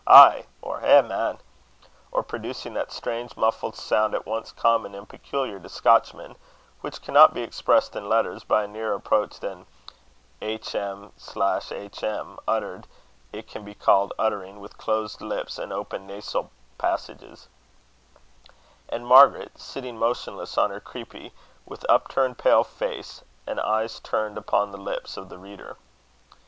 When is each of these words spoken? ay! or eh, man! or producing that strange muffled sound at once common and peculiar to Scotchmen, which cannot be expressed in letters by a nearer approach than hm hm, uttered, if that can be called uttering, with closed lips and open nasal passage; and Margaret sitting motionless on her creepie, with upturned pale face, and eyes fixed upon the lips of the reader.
ay! 0.07 0.47
or 0.63 0.81
eh, 0.83 1.01
man! 1.03 1.37
or 2.11 2.23
producing 2.23 2.73
that 2.73 2.91
strange 2.91 3.37
muffled 3.37 3.75
sound 3.75 4.15
at 4.15 4.25
once 4.25 4.51
common 4.51 4.95
and 4.95 5.07
peculiar 5.07 5.59
to 5.59 5.69
Scotchmen, 5.69 6.35
which 6.79 7.03
cannot 7.03 7.35
be 7.35 7.43
expressed 7.43 7.95
in 7.95 8.09
letters 8.09 8.43
by 8.43 8.63
a 8.63 8.67
nearer 8.67 8.95
approach 8.95 9.39
than 9.41 9.67
hm 10.41 11.09
hm, 11.15 12.39
uttered, 12.47 12.87
if 13.31 13.45
that 13.45 13.51
can 13.51 13.63
be 13.63 13.75
called 13.75 14.11
uttering, 14.17 14.59
with 14.59 14.75
closed 14.75 15.21
lips 15.21 15.59
and 15.59 15.71
open 15.71 16.07
nasal 16.07 16.49
passage; 16.79 17.41
and 18.89 19.05
Margaret 19.05 19.51
sitting 19.55 19.99
motionless 19.99 20.57
on 20.57 20.71
her 20.71 20.79
creepie, 20.81 21.31
with 21.67 21.85
upturned 21.87 22.39
pale 22.39 22.63
face, 22.63 23.21
and 23.45 23.59
eyes 23.59 23.99
fixed 23.99 24.35
upon 24.35 24.71
the 24.71 24.79
lips 24.79 25.15
of 25.15 25.29
the 25.29 25.37
reader. 25.37 25.77